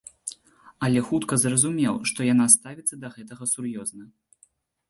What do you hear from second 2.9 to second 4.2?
да гэтага сур'ёзна.